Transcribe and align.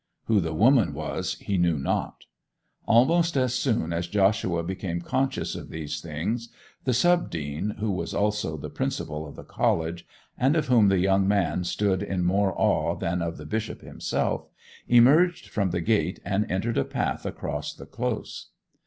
Who 0.25 0.39
the 0.39 0.51
woman 0.55 0.95
was 0.95 1.35
he 1.35 1.59
knew 1.59 1.77
not. 1.77 2.25
Almost 2.87 3.37
as 3.37 3.53
soon 3.53 3.93
as 3.93 4.07
Joshua 4.07 4.63
became 4.63 4.99
conscious 5.01 5.53
of 5.53 5.69
these 5.69 6.01
things, 6.01 6.49
the 6.85 6.91
sub 6.95 7.29
dean, 7.29 7.75
who 7.77 7.91
was 7.91 8.11
also 8.11 8.57
the 8.57 8.71
principal 8.71 9.27
of 9.27 9.35
the 9.35 9.43
college, 9.43 10.07
and 10.39 10.55
of 10.55 10.65
whom 10.69 10.87
the 10.87 10.97
young 10.97 11.27
man 11.27 11.65
stood 11.65 12.01
in 12.01 12.23
more 12.23 12.51
awe 12.59 12.95
than 12.95 13.21
of 13.21 13.37
the 13.37 13.45
Bishop 13.45 13.81
himself, 13.83 14.47
emerged 14.87 15.49
from 15.49 15.69
the 15.69 15.81
gate 15.81 16.19
and 16.25 16.51
entered 16.51 16.79
a 16.79 16.83
path 16.83 17.23
across 17.23 17.71
the 17.71 17.85
Close. 17.85 18.47